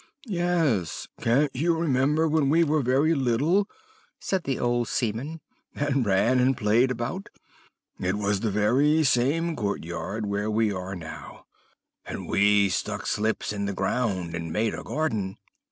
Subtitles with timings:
[0.25, 3.69] "'Yes, can't you remember when we were very little,'
[4.19, 5.41] said the old seaman,
[5.75, 7.29] 'and ran and played about?
[7.99, 11.43] It was the very same court yard where we now are,
[12.05, 15.37] and we stuck slips in the ground, and made a garden.'